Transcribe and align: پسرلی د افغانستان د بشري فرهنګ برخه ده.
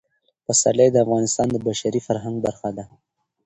پسرلی 0.45 0.89
د 0.91 0.97
افغانستان 1.05 1.47
د 1.51 1.57
بشري 1.67 2.01
فرهنګ 2.07 2.35
برخه 2.45 2.69
ده. 2.77 2.85